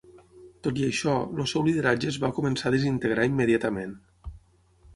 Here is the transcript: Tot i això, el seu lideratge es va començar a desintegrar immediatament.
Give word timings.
Tot 0.67 0.79
i 0.83 0.85
això, 0.87 1.13
el 1.35 1.43
seu 1.51 1.65
lideratge 1.67 2.09
es 2.13 2.19
va 2.25 2.33
començar 2.39 2.67
a 2.71 2.75
desintegrar 2.77 3.29
immediatament. 3.33 3.95